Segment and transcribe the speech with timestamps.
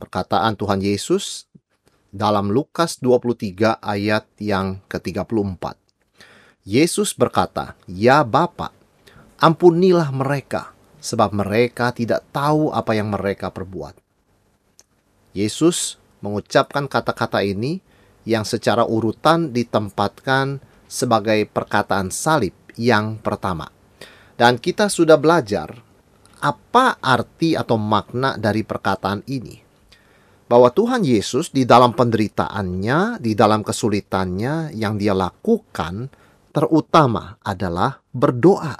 [0.00, 1.44] perkataan Tuhan Yesus
[2.08, 5.76] dalam Lukas 23 ayat yang ke-34.
[6.64, 8.72] Yesus berkata, "Ya Bapa,
[9.36, 10.72] ampunilah mereka,
[11.04, 14.00] sebab mereka tidak tahu apa yang mereka perbuat."
[15.36, 17.80] Yesus mengucapkan kata-kata ini
[18.26, 20.60] yang secara urutan ditempatkan
[20.90, 23.70] sebagai perkataan salib yang pertama.
[24.34, 25.70] Dan kita sudah belajar
[26.40, 29.69] apa arti atau makna dari perkataan ini?
[30.50, 36.10] Bahwa Tuhan Yesus di dalam penderitaannya, di dalam kesulitannya yang dia lakukan
[36.50, 38.74] terutama adalah berdoa.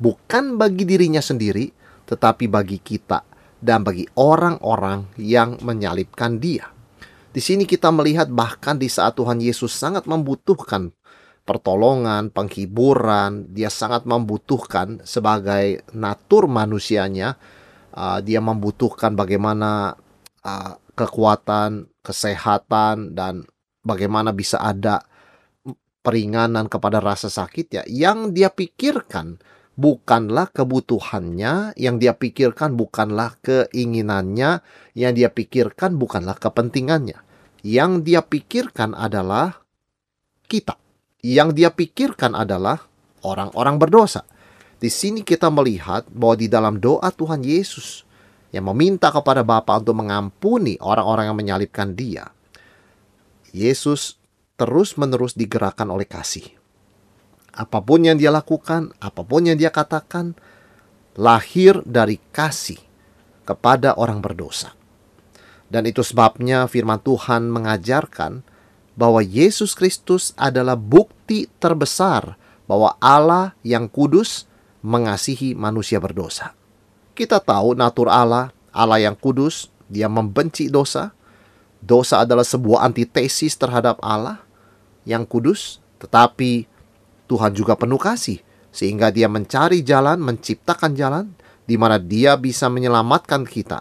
[0.00, 1.68] Bukan bagi dirinya sendiri,
[2.08, 3.20] tetapi bagi kita
[3.60, 6.72] dan bagi orang-orang yang menyalibkan dia.
[7.28, 10.96] Di sini kita melihat bahkan di saat Tuhan Yesus sangat membutuhkan
[11.44, 17.36] pertolongan, penghiburan, dia sangat membutuhkan sebagai natur manusianya,
[17.92, 19.94] uh, dia membutuhkan bagaimana
[20.40, 23.44] uh, kekuatan, kesehatan, dan
[23.84, 25.04] bagaimana bisa ada
[26.00, 27.82] peringanan kepada rasa sakit ya.
[27.84, 29.36] Yang dia pikirkan
[29.76, 34.64] bukanlah kebutuhannya, yang dia pikirkan bukanlah keinginannya,
[34.96, 37.20] yang dia pikirkan bukanlah kepentingannya.
[37.60, 39.60] Yang dia pikirkan adalah
[40.48, 40.80] kita
[41.26, 42.86] yang dia pikirkan adalah
[43.26, 44.22] orang-orang berdosa.
[44.78, 48.05] Di sini kita melihat bahwa di dalam doa Tuhan Yesus
[48.56, 52.32] yang meminta kepada Bapa untuk mengampuni orang-orang yang menyalibkan dia.
[53.52, 54.16] Yesus
[54.56, 56.48] terus-menerus digerakkan oleh kasih.
[57.52, 60.32] Apa pun yang dia lakukan, apa pun yang dia katakan,
[61.16, 62.80] lahir dari kasih
[63.44, 64.72] kepada orang berdosa.
[65.68, 68.44] Dan itu sebabnya firman Tuhan mengajarkan
[68.96, 74.48] bahwa Yesus Kristus adalah bukti terbesar bahwa Allah yang kudus
[74.80, 76.56] mengasihi manusia berdosa.
[77.16, 81.16] Kita tahu natur Allah, Allah yang kudus, dia membenci dosa.
[81.80, 84.44] Dosa adalah sebuah antitesis terhadap Allah
[85.08, 86.68] yang kudus, tetapi
[87.30, 88.44] Tuhan juga penuh kasih
[88.76, 91.32] sehingga dia mencari jalan, menciptakan jalan
[91.64, 93.80] di mana dia bisa menyelamatkan kita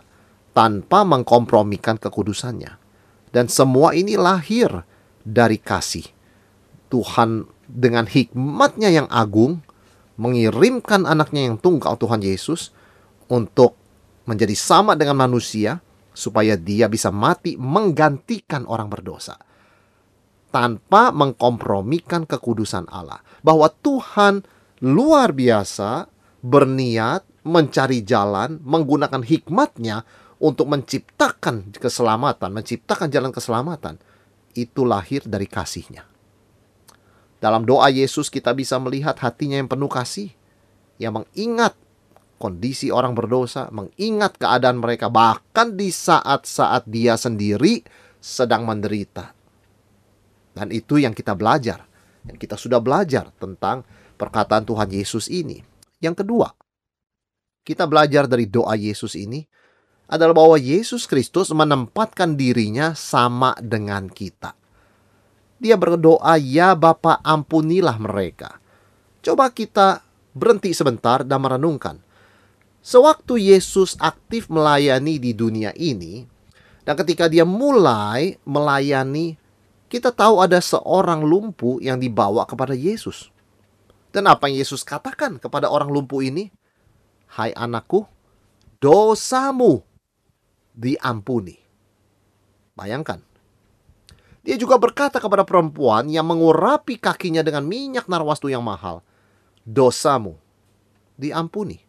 [0.55, 2.79] tanpa mengkompromikan kekudusannya.
[3.35, 4.87] Dan semua ini lahir
[5.27, 6.07] dari kasih.
[6.87, 9.59] Tuhan dengan hikmatnya yang agung
[10.15, 12.71] mengirimkan anaknya yang tunggal Tuhan Yesus
[13.27, 13.75] untuk
[14.25, 15.81] menjadi sama dengan manusia
[16.15, 19.37] supaya dia bisa mati menggantikan orang berdosa.
[20.49, 23.19] Tanpa mengkompromikan kekudusan Allah.
[23.43, 24.41] Bahwa Tuhan
[24.81, 26.07] luar biasa
[26.39, 30.07] berniat mencari jalan menggunakan hikmatnya
[30.39, 33.95] untuk menciptakan keselamatan menciptakan jalan keselamatan.
[34.55, 36.07] Itu lahir dari kasihnya.
[37.43, 40.31] Dalam doa Yesus kita bisa melihat hatinya yang penuh kasih,
[40.95, 41.75] yang mengingat
[42.35, 47.81] kondisi orang berdosa, mengingat keadaan mereka, bahkan di saat-saat dia sendiri
[48.19, 49.31] sedang menderita.
[50.55, 51.83] Dan itu yang kita belajar,
[52.27, 53.83] yang kita sudah belajar tentang
[54.15, 55.59] perkataan Tuhan Yesus ini.
[55.99, 56.47] Yang kedua,
[57.65, 59.43] kita belajar dari doa Yesus ini
[60.05, 64.53] adalah bahwa Yesus Kristus menempatkan dirinya sama dengan kita.
[65.57, 68.61] Dia berdoa, "Ya Bapa, ampunilah mereka."
[69.25, 70.05] Coba kita
[70.37, 72.04] berhenti sebentar dan merenungkan.
[72.85, 76.29] Sewaktu Yesus aktif melayani di dunia ini,
[76.85, 79.41] dan ketika dia mulai melayani,
[79.89, 83.33] kita tahu ada seorang lumpuh yang dibawa kepada Yesus.
[84.13, 86.53] Dan apa yang Yesus katakan kepada orang lumpuh ini?
[87.33, 88.05] Hai anakku,
[88.77, 89.81] dosamu
[90.77, 91.57] diampuni.
[92.77, 93.17] Bayangkan.
[94.45, 99.01] Dia juga berkata kepada perempuan yang mengurapi kakinya dengan minyak narwastu yang mahal,
[99.65, 100.37] "Dosamu
[101.17, 101.81] diampuni."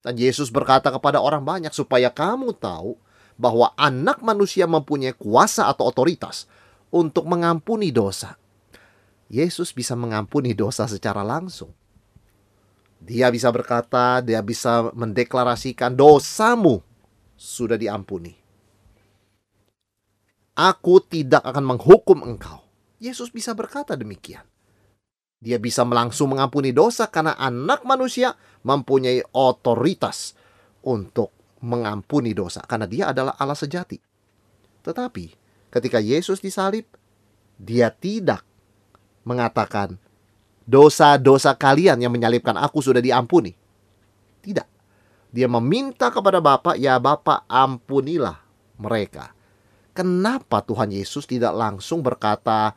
[0.00, 2.96] Dan Yesus berkata kepada orang banyak supaya kamu tahu
[3.36, 6.48] bahwa anak manusia mempunyai kuasa atau otoritas
[6.92, 8.36] untuk mengampuni dosa.
[9.30, 11.70] Yesus bisa mengampuni dosa secara langsung.
[13.00, 16.84] Dia bisa berkata, dia bisa mendeklarasikan dosamu
[17.38, 18.36] sudah diampuni.
[20.52, 22.60] Aku tidak akan menghukum engkau.
[23.00, 24.44] Yesus bisa berkata demikian.
[25.40, 30.36] Dia bisa langsung mengampuni dosa karena anak manusia mempunyai otoritas
[30.84, 31.32] untuk
[31.64, 33.96] mengampuni dosa karena dia adalah Allah sejati.
[34.84, 35.24] Tetapi
[35.72, 36.84] ketika Yesus disalib,
[37.56, 38.44] dia tidak
[39.24, 39.96] mengatakan
[40.68, 43.56] dosa-dosa kalian yang menyalibkan aku sudah diampuni.
[44.44, 44.68] Tidak.
[45.32, 48.44] Dia meminta kepada Bapa, ya Bapa ampunilah
[48.76, 49.32] mereka.
[49.96, 52.76] Kenapa Tuhan Yesus tidak langsung berkata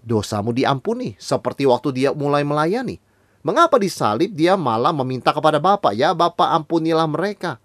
[0.00, 3.00] dosamu diampuni seperti waktu dia mulai melayani?
[3.40, 7.56] Mengapa disalib dia malah meminta kepada Bapa, ya Bapa ampunilah mereka.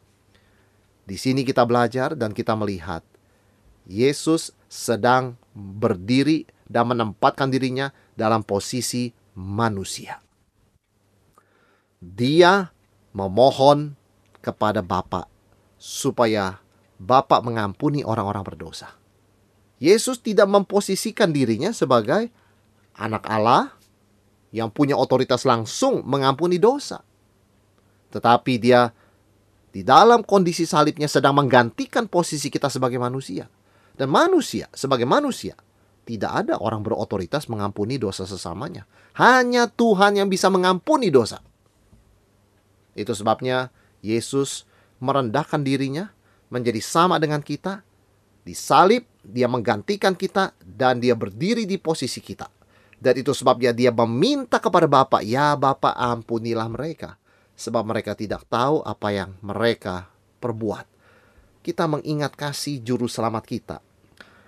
[1.03, 3.03] Di sini kita belajar dan kita melihat
[3.85, 10.23] Yesus sedang berdiri dan menempatkan dirinya dalam posisi manusia.
[12.01, 12.71] Dia
[13.13, 13.93] memohon
[14.41, 15.29] kepada Bapa
[15.75, 16.57] supaya
[16.97, 18.95] Bapa mengampuni orang-orang berdosa.
[19.79, 22.31] Yesus tidak memposisikan dirinya sebagai
[22.95, 23.75] anak Allah
[24.55, 27.03] yang punya otoritas langsung mengampuni dosa.
[28.15, 28.95] Tetapi dia
[29.75, 33.51] di dalam kondisi salibnya sedang menggantikan posisi kita sebagai manusia.
[33.95, 35.55] Dan manusia sebagai manusia
[36.07, 38.87] tidak ada orang berotoritas mengampuni dosa sesamanya.
[39.19, 41.43] Hanya Tuhan yang bisa mengampuni dosa.
[42.95, 44.63] Itu sebabnya Yesus
[45.03, 46.15] merendahkan dirinya
[46.47, 47.83] menjadi sama dengan kita.
[48.47, 52.47] Disalib, dia menggantikan kita dan dia berdiri di posisi kita.
[52.95, 57.19] Dan itu sebabnya dia meminta kepada Bapak, ya Bapak ampunilah mereka.
[57.55, 60.11] Sebab mereka tidak tahu apa yang mereka
[60.43, 60.85] perbuat.
[61.63, 63.77] Kita mengingat kasih juru selamat kita.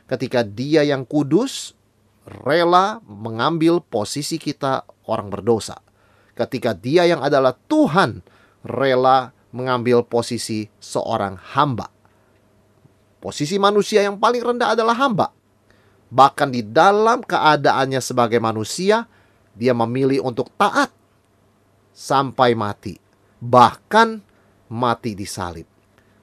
[0.07, 1.75] Ketika dia yang kudus
[2.27, 5.79] rela mengambil posisi kita orang berdosa.
[6.35, 8.21] Ketika dia yang adalah Tuhan
[8.61, 11.96] rela mengambil posisi seorang hamba.
[13.17, 15.33] Posisi manusia yang paling rendah adalah hamba.
[16.07, 19.09] Bahkan di dalam keadaannya sebagai manusia,
[19.57, 20.93] dia memilih untuk taat
[21.91, 23.01] sampai mati,
[23.41, 24.21] bahkan
[24.69, 25.65] mati di salib.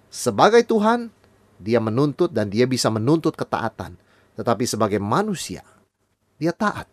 [0.06, 1.10] Sebagai Tuhan,
[1.58, 3.98] dia menuntut dan dia bisa menuntut ketaatan.
[4.38, 5.66] Tetapi sebagai manusia,
[6.38, 6.86] dia taat.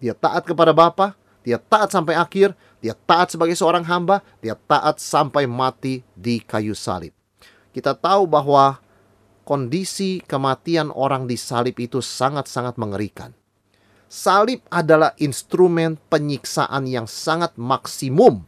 [0.00, 1.12] Dia taat kepada Bapa,
[1.44, 6.72] dia taat sampai akhir, dia taat sebagai seorang hamba, dia taat sampai mati di kayu
[6.72, 7.12] salib.
[7.74, 8.80] Kita tahu bahwa
[9.48, 13.32] kondisi kematian orang di salib itu sangat-sangat mengerikan.
[14.12, 18.44] Salib adalah instrumen penyiksaan yang sangat maksimum.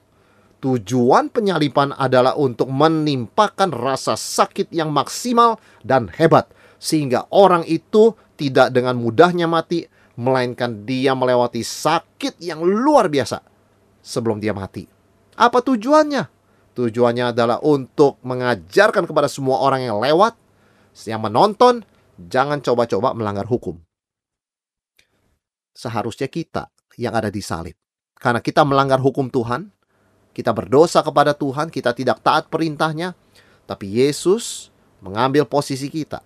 [0.61, 8.69] Tujuan penyalipan adalah untuk menimpakan rasa sakit yang maksimal dan hebat, sehingga orang itu tidak
[8.76, 9.88] dengan mudahnya mati,
[10.20, 13.41] melainkan dia melewati sakit yang luar biasa
[14.05, 14.85] sebelum dia mati.
[15.41, 16.29] Apa tujuannya?
[16.76, 20.39] Tujuannya adalah untuk mengajarkan kepada semua orang yang lewat
[21.08, 21.85] yang menonton,
[22.17, 23.79] jangan coba-coba melanggar hukum.
[25.73, 26.69] Seharusnya kita
[27.00, 27.76] yang ada di salib.
[28.20, 29.73] Karena kita melanggar hukum Tuhan,
[30.37, 33.17] kita berdosa kepada Tuhan, kita tidak taat perintahnya,
[33.64, 34.69] tapi Yesus
[35.00, 36.20] mengambil posisi kita.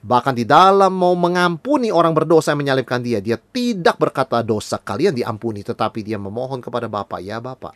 [0.00, 5.12] Bahkan di dalam mau mengampuni orang berdosa yang menyalibkan dia, dia tidak berkata dosa kalian
[5.12, 7.74] diampuni, tetapi dia memohon kepada Bapa, ya Bapa,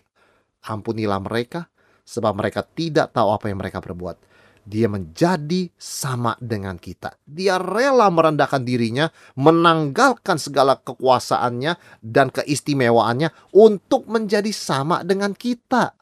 [0.65, 1.69] ampunilah mereka,
[2.07, 4.34] sebab mereka tidak tahu apa yang mereka perbuat
[4.65, 7.21] dia menjadi sama dengan kita.
[7.29, 15.93] Dia rela merendahkan dirinya, menanggalkan segala kekuasaannya dan keistimewaannya untuk menjadi sama dengan kita.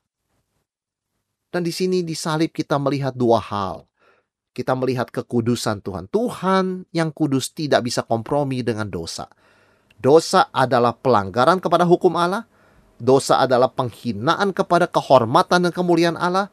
[1.52, 3.84] Dan di sini di salib kita melihat dua hal.
[4.54, 6.06] Kita melihat kekudusan Tuhan.
[6.08, 9.26] Tuhan yang kudus tidak bisa kompromi dengan dosa.
[9.98, 12.46] Dosa adalah pelanggaran kepada hukum Allah.
[13.02, 16.52] Dosa adalah penghinaan kepada kehormatan dan kemuliaan Allah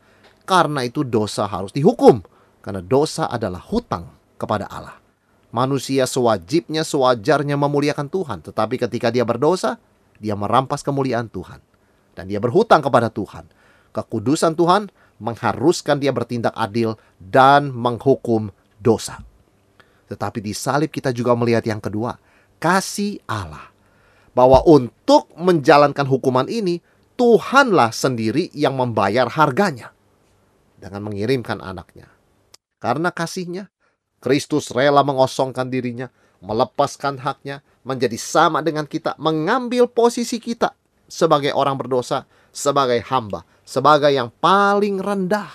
[0.50, 2.26] karena itu dosa harus dihukum.
[2.66, 4.10] Karena dosa adalah hutang
[4.42, 4.98] kepada Allah.
[5.54, 8.42] Manusia sewajibnya, sewajarnya memuliakan Tuhan.
[8.42, 9.78] Tetapi ketika dia berdosa,
[10.18, 11.62] dia merampas kemuliaan Tuhan.
[12.18, 13.46] Dan dia berhutang kepada Tuhan.
[13.94, 14.90] Kekudusan Tuhan
[15.22, 18.50] mengharuskan dia bertindak adil dan menghukum
[18.82, 19.22] dosa.
[20.10, 22.18] Tetapi di salib kita juga melihat yang kedua,
[22.58, 23.70] kasih Allah.
[24.34, 26.82] Bahwa untuk menjalankan hukuman ini,
[27.18, 29.94] Tuhanlah sendiri yang membayar harganya
[30.80, 32.08] dengan mengirimkan anaknya.
[32.80, 33.68] Karena kasihnya,
[34.24, 36.08] Kristus rela mengosongkan dirinya,
[36.40, 40.76] melepaskan haknya, menjadi sama dengan kita, mengambil posisi kita
[41.12, 42.24] sebagai orang berdosa,
[42.56, 45.52] sebagai hamba, sebagai yang paling rendah.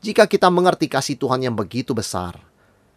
[0.00, 2.38] Jika kita mengerti kasih Tuhan yang begitu besar,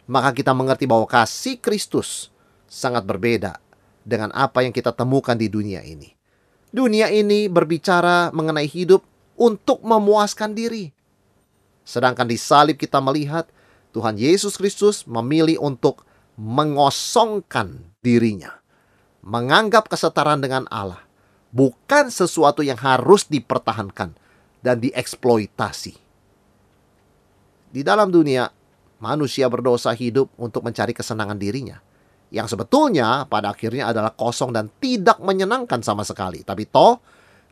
[0.06, 2.30] maka kita mengerti bahwa kasih Kristus
[2.70, 3.58] sangat berbeda
[4.06, 6.14] dengan apa yang kita temukan di dunia ini.
[6.70, 9.02] Dunia ini berbicara mengenai hidup
[9.40, 10.92] untuk memuaskan diri.
[11.80, 13.48] Sedangkan di salib kita melihat
[13.96, 16.04] Tuhan Yesus Kristus memilih untuk
[16.36, 18.60] mengosongkan dirinya.
[19.24, 21.00] Menganggap kesetaraan dengan Allah
[21.50, 24.14] bukan sesuatu yang harus dipertahankan
[24.60, 26.12] dan dieksploitasi.
[27.70, 28.50] di dalam dunia
[28.98, 31.78] manusia berdosa hidup untuk mencari kesenangan dirinya.
[32.34, 36.42] Yang sebetulnya pada akhirnya adalah kosong dan tidak menyenangkan sama sekali.
[36.46, 36.98] Tapi toh,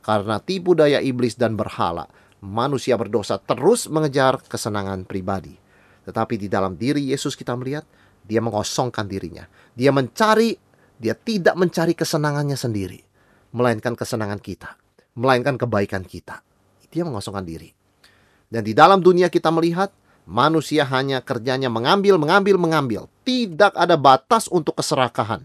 [0.01, 2.09] karena tipu daya iblis dan berhala,
[2.43, 5.55] manusia berdosa terus mengejar kesenangan pribadi.
[6.09, 7.85] Tetapi di dalam diri Yesus kita melihat,
[8.25, 9.45] dia mengosongkan dirinya.
[9.77, 10.57] Dia mencari,
[10.97, 13.01] dia tidak mencari kesenangannya sendiri.
[13.53, 14.77] Melainkan kesenangan kita.
[15.17, 16.41] Melainkan kebaikan kita.
[16.89, 17.69] Dia mengosongkan diri.
[18.49, 19.93] Dan di dalam dunia kita melihat,
[20.29, 23.03] Manusia hanya kerjanya mengambil, mengambil, mengambil.
[23.25, 25.41] Tidak ada batas untuk keserakahan.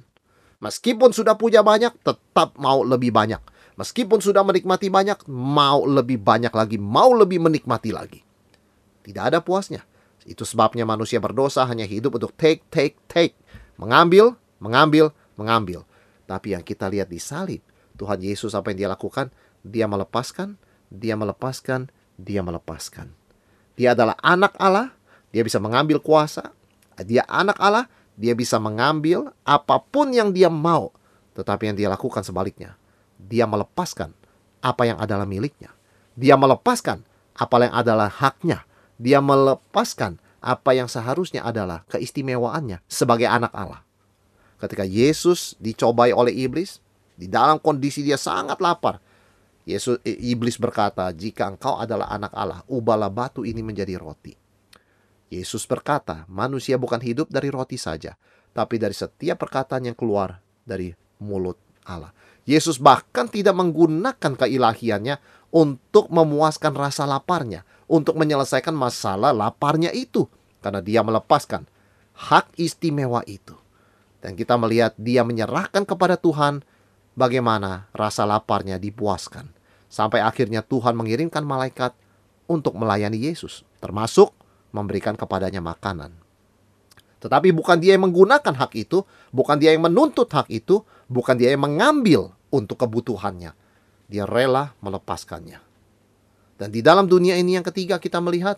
[0.59, 3.39] Meskipun sudah punya banyak, tetap mau lebih banyak.
[3.73, 8.21] Meskipun sudah menikmati banyak, mau lebih banyak lagi, mau lebih menikmati lagi.
[9.01, 9.81] Tidak ada puasnya.
[10.23, 13.35] Itu sebabnya manusia berdosa hanya hidup untuk take, take, take.
[13.75, 15.83] Mengambil, mengambil, mengambil.
[16.29, 17.59] Tapi yang kita lihat di salib,
[17.99, 19.33] Tuhan Yesus apa yang dia lakukan?
[19.65, 20.55] Dia melepaskan,
[20.87, 23.11] dia melepaskan, dia melepaskan.
[23.73, 24.93] Dia adalah anak Allah,
[25.33, 26.53] dia bisa mengambil kuasa.
[27.01, 30.93] Dia anak Allah, dia bisa mengambil apa pun yang dia mau.
[31.33, 32.77] Tetapi yang dia lakukan sebaliknya,
[33.23, 34.11] dia melepaskan
[34.63, 35.71] apa yang adalah miliknya.
[36.15, 37.03] Dia melepaskan
[37.35, 38.67] apa yang adalah haknya.
[38.99, 43.81] Dia melepaskan apa yang seharusnya adalah keistimewaannya sebagai anak Allah.
[44.59, 46.79] Ketika Yesus dicobai oleh iblis,
[47.15, 48.99] di dalam kondisi dia sangat lapar,
[49.63, 54.35] Yesus iblis berkata, "Jika engkau adalah anak Allah, ubahlah batu ini menjadi roti."
[55.31, 58.19] Yesus berkata, "Manusia bukan hidup dari roti saja,
[58.51, 60.91] tapi dari setiap perkataan yang keluar dari
[61.23, 62.11] mulut Allah."
[62.43, 65.15] Yesus bahkan tidak menggunakan keilahiannya
[65.53, 70.27] untuk memuaskan rasa laparnya, untuk menyelesaikan masalah laparnya itu,
[70.59, 71.63] karena dia melepaskan
[72.13, 73.55] hak istimewa itu.
[74.19, 76.63] Dan kita melihat dia menyerahkan kepada Tuhan
[77.15, 79.51] bagaimana rasa laparnya dipuaskan.
[79.91, 81.93] Sampai akhirnya Tuhan mengirimkan malaikat
[82.49, 84.33] untuk melayani Yesus, termasuk
[84.73, 86.11] memberikan kepadanya makanan.
[87.21, 90.83] Tetapi bukan dia yang menggunakan hak itu, bukan dia yang menuntut hak itu,
[91.13, 93.53] bukan dia yang mengambil untuk kebutuhannya.
[94.09, 95.61] Dia rela melepaskannya.
[96.57, 98.57] Dan di dalam dunia ini yang ketiga kita melihat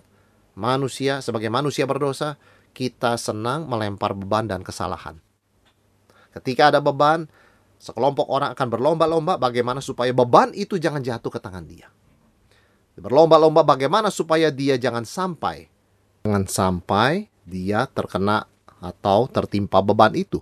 [0.56, 2.40] manusia sebagai manusia berdosa,
[2.72, 5.20] kita senang melempar beban dan kesalahan.
[6.32, 7.28] Ketika ada beban,
[7.76, 11.92] Sekelompok orang akan berlomba-lomba bagaimana supaya beban itu jangan jatuh ke tangan dia.
[12.96, 15.68] Berlomba-lomba bagaimana supaya dia jangan sampai
[16.26, 18.50] jangan sampai dia terkena
[18.82, 20.42] atau tertimpa beban itu.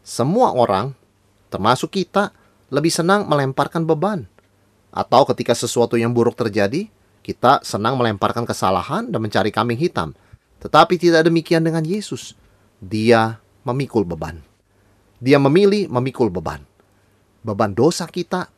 [0.00, 0.96] Semua orang,
[1.50, 2.30] termasuk kita,
[2.70, 4.30] lebih senang melemparkan beban.
[4.94, 6.86] Atau ketika sesuatu yang buruk terjadi,
[7.20, 10.14] kita senang melemparkan kesalahan dan mencari kambing hitam.
[10.62, 12.38] Tetapi tidak demikian dengan Yesus.
[12.78, 14.40] Dia memikul beban.
[15.20, 16.70] Dia memilih memikul beban
[17.40, 18.48] beban dosa kita,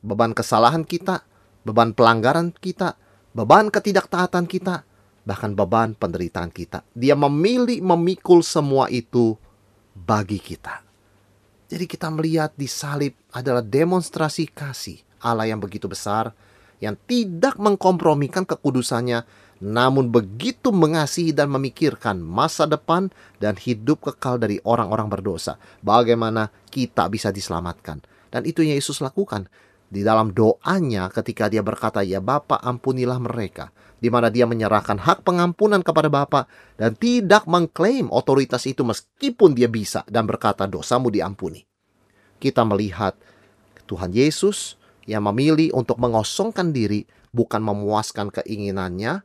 [0.00, 1.24] beban kesalahan kita,
[1.64, 2.96] beban pelanggaran kita,
[3.36, 4.84] beban ketidaktaatan kita,
[5.24, 6.84] bahkan beban penderitaan kita.
[6.96, 9.36] Dia memilih memikul semua itu
[9.92, 10.89] bagi kita.
[11.70, 16.34] Jadi kita melihat di salib adalah demonstrasi kasih Allah yang begitu besar
[16.82, 19.22] yang tidak mengkompromikan kekudusannya
[19.60, 25.60] namun begitu mengasihi dan memikirkan masa depan dan hidup kekal dari orang-orang berdosa.
[25.84, 28.00] Bagaimana kita bisa diselamatkan.
[28.32, 29.52] Dan itu yang Yesus lakukan
[29.92, 33.68] di dalam doanya ketika dia berkata, "Ya Bapa, ampunilah mereka."
[34.00, 36.48] Di mana dia menyerahkan hak pengampunan kepada Bapa
[36.80, 41.68] dan tidak mengklaim otoritas itu meskipun dia bisa dan berkata, "Dosamu diampuni."
[42.40, 43.12] Kita melihat
[43.84, 49.20] Tuhan Yesus yang memilih untuk mengosongkan diri bukan memuaskan keinginannya.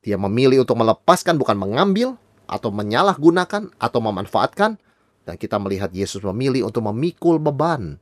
[0.00, 2.16] Dia memilih untuk melepaskan bukan mengambil
[2.48, 4.80] atau menyalahgunakan atau memanfaatkan
[5.28, 8.00] dan kita melihat Yesus memilih untuk memikul beban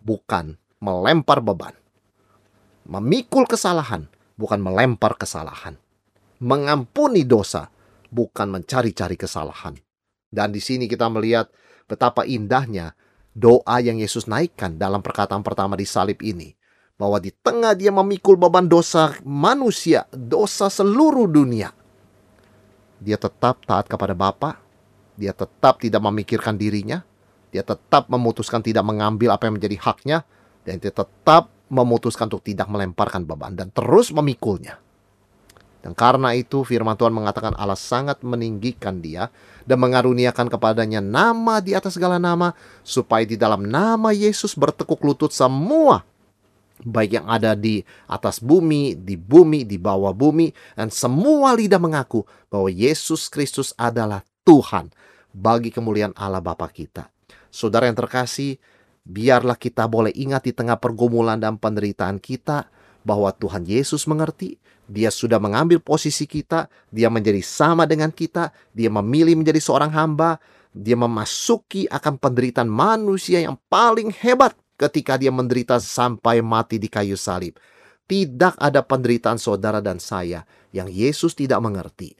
[0.00, 1.74] bukan melempar beban.
[2.88, 5.74] Memikul kesalahan, bukan melempar kesalahan.
[6.38, 7.66] Mengampuni dosa,
[8.08, 9.74] bukan mencari-cari kesalahan.
[10.30, 11.50] Dan di sini kita melihat
[11.90, 12.94] betapa indahnya
[13.34, 16.54] doa yang Yesus naikkan dalam perkataan pertama di salib ini.
[16.98, 21.70] Bahwa di tengah dia memikul beban dosa manusia, dosa seluruh dunia.
[22.98, 24.58] Dia tetap taat kepada Bapa,
[25.14, 27.06] dia tetap tidak memikirkan dirinya,
[27.54, 30.18] dia tetap memutuskan tidak mengambil apa yang menjadi haknya
[30.66, 34.80] dan dia tetap memutuskan untuk tidak melemparkan beban dan terus memikulnya.
[35.78, 39.30] Dan karena itu firman Tuhan mengatakan Allah sangat meninggikan dia
[39.62, 42.50] dan mengaruniakan kepadanya nama di atas segala nama
[42.82, 46.02] supaya di dalam nama Yesus bertekuk lutut semua
[46.82, 52.22] baik yang ada di atas bumi, di bumi, di bawah bumi dan semua lidah mengaku
[52.46, 54.90] bahwa Yesus Kristus adalah Tuhan
[55.34, 57.10] bagi kemuliaan Allah Bapa kita.
[57.48, 58.60] Saudara yang terkasih,
[59.08, 62.68] biarlah kita boleh ingat di tengah pergumulan dan penderitaan kita
[63.00, 68.92] bahwa Tuhan Yesus mengerti, dia sudah mengambil posisi kita, dia menjadi sama dengan kita, dia
[68.92, 70.36] memilih menjadi seorang hamba,
[70.76, 77.16] dia memasuki akan penderitaan manusia yang paling hebat ketika dia menderita sampai mati di kayu
[77.16, 77.56] salib.
[78.08, 82.16] Tidak ada penderitaan saudara dan saya yang Yesus tidak mengerti.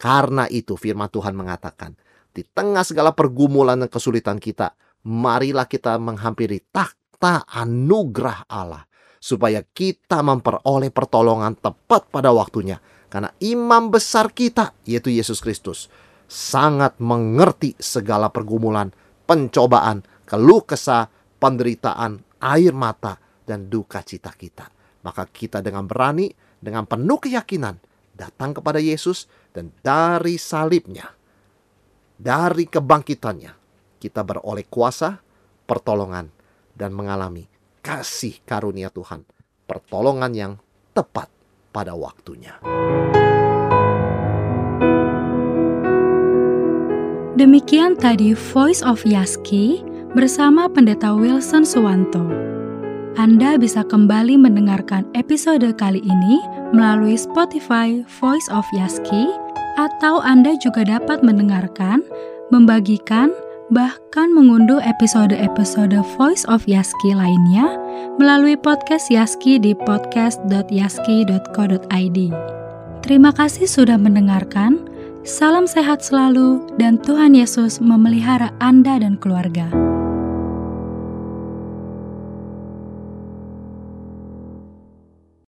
[0.00, 1.96] Karena itu firman Tuhan mengatakan,
[2.32, 4.72] di tengah segala pergumulan dan kesulitan kita,
[5.06, 8.84] marilah kita menghampiri takhta anugerah Allah
[9.20, 12.80] supaya kita memperoleh pertolongan tepat pada waktunya.
[13.10, 15.90] Karena imam besar kita, yaitu Yesus Kristus,
[16.30, 18.94] sangat mengerti segala pergumulan,
[19.26, 21.10] pencobaan, keluh kesah,
[21.42, 24.70] penderitaan, air mata, dan duka cita kita.
[25.02, 26.30] Maka kita dengan berani,
[26.62, 27.82] dengan penuh keyakinan,
[28.14, 31.10] datang kepada Yesus, dan dari salibnya,
[32.14, 33.59] dari kebangkitannya,
[34.00, 35.20] kita beroleh kuasa,
[35.68, 36.32] pertolongan,
[36.72, 37.44] dan mengalami
[37.84, 39.28] kasih karunia Tuhan,
[39.68, 40.52] pertolongan yang
[40.96, 41.28] tepat
[41.70, 42.56] pada waktunya.
[47.36, 49.80] Demikian tadi Voice of Yaski
[50.12, 52.26] bersama Pendeta Wilson Suwanto.
[53.16, 56.36] Anda bisa kembali mendengarkan episode kali ini
[56.76, 59.32] melalui Spotify Voice of Yaski
[59.80, 62.04] atau Anda juga dapat mendengarkan,
[62.52, 63.32] membagikan,
[63.70, 67.78] bahkan mengunduh episode-episode Voice of Yaski lainnya
[68.18, 72.18] melalui podcast Yaski di podcast.yaski.co.id.
[73.00, 74.90] Terima kasih sudah mendengarkan.
[75.22, 79.89] Salam sehat selalu dan Tuhan Yesus memelihara Anda dan keluarga.